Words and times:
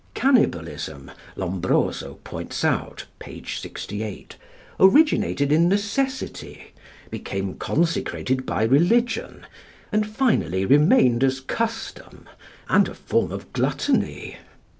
Cannibalism, 0.15 1.11
Lombroso 1.35 2.15
points 2.23 2.63
out 2.65 3.05
(p. 3.19 3.43
68), 3.45 4.35
originated 4.79 5.51
in 5.51 5.69
necessity, 5.69 6.71
became 7.11 7.53
consecrated 7.53 8.43
by 8.43 8.63
religion, 8.63 9.45
and 9.91 10.07
finally 10.07 10.65
remained 10.65 11.23
as 11.23 11.39
custom 11.39 12.27
and 12.67 12.87
a 12.87 12.95
form 12.95 13.31
of 13.31 13.53
gluttony. 13.53 14.37